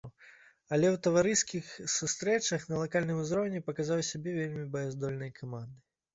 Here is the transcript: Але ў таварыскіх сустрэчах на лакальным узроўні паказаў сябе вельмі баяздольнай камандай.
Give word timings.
Але 0.77 0.87
ў 0.95 1.01
таварыскіх 1.07 1.67
сустрэчах 1.97 2.65
на 2.73 2.81
лакальным 2.83 3.21
узроўні 3.25 3.63
паказаў 3.69 4.03
сябе 4.11 4.35
вельмі 4.41 4.67
баяздольнай 4.79 5.31
камандай. 5.39 5.81